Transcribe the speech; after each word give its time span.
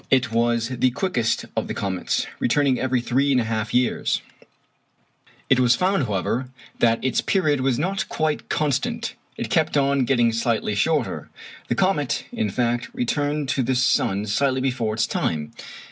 It 0.09 0.31
was 0.31 0.69
the 0.69 0.89
quickest 0.89 1.45
of 1.55 1.67
the 1.67 1.75
comets, 1.75 2.25
returning 2.39 2.79
every 2.79 3.01
3 3.01 3.35
1/2 3.35 3.71
years. 3.71 4.21
[Illustration: 5.51 5.53
FIG. 5.53 5.59
103. 5.59 5.59
Encke's 5.59 5.59
comet.] 5.59 5.59
It 5.59 5.59
was 5.59 5.75
found, 5.75 6.05
however, 6.07 6.49
that 6.79 7.05
its 7.05 7.21
period 7.21 7.61
was 7.61 7.77
not 7.77 8.09
quite 8.09 8.49
constant; 8.49 9.13
it 9.37 9.51
kept 9.51 9.77
on 9.77 10.05
getting 10.05 10.33
slightly 10.33 10.73
shorter. 10.73 11.29
The 11.67 11.75
comet, 11.75 12.23
in 12.31 12.49
fact, 12.49 12.89
returned 12.95 13.47
to 13.49 13.61
the 13.61 13.75
sun 13.75 14.25
slightly 14.25 14.59
before 14.59 14.95
its 14.95 15.05
time. 15.05 15.51